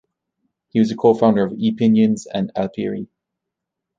[0.69, 3.07] He was a co-founder of Epinions and Alpiri.